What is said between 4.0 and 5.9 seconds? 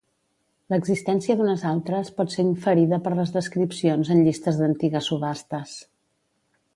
en llistes d'antigues subhastes.